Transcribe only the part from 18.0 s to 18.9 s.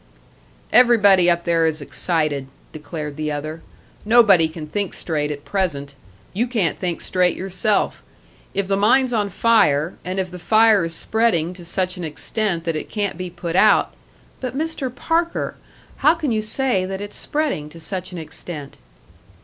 an extent?"